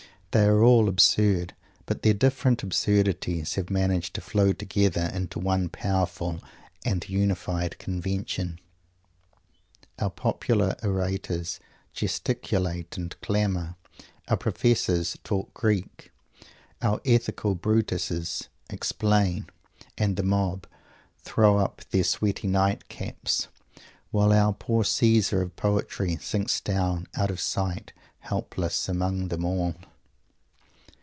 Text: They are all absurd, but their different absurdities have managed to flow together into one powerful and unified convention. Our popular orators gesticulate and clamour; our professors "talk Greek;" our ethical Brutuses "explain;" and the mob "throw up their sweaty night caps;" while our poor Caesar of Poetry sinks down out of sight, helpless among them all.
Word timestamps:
They 0.33 0.45
are 0.45 0.63
all 0.63 0.87
absurd, 0.87 1.53
but 1.85 2.03
their 2.03 2.13
different 2.13 2.63
absurdities 2.63 3.55
have 3.55 3.69
managed 3.69 4.13
to 4.13 4.21
flow 4.21 4.53
together 4.53 5.11
into 5.13 5.39
one 5.39 5.67
powerful 5.67 6.41
and 6.85 7.03
unified 7.09 7.77
convention. 7.79 8.57
Our 9.99 10.09
popular 10.09 10.77
orators 10.83 11.59
gesticulate 11.91 12.95
and 12.95 13.13
clamour; 13.19 13.75
our 14.29 14.37
professors 14.37 15.17
"talk 15.25 15.53
Greek;" 15.53 16.13
our 16.81 17.01
ethical 17.03 17.53
Brutuses 17.53 18.47
"explain;" 18.69 19.47
and 19.97 20.15
the 20.15 20.23
mob 20.23 20.65
"throw 21.19 21.57
up 21.57 21.81
their 21.91 22.05
sweaty 22.05 22.47
night 22.47 22.87
caps;" 22.87 23.49
while 24.11 24.31
our 24.31 24.53
poor 24.53 24.85
Caesar 24.85 25.41
of 25.41 25.57
Poetry 25.57 26.15
sinks 26.21 26.61
down 26.61 27.05
out 27.15 27.29
of 27.31 27.41
sight, 27.41 27.91
helpless 28.21 28.87
among 28.87 29.27
them 29.27 29.43
all. 29.43 29.75